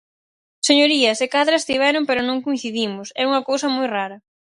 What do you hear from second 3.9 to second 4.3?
rara.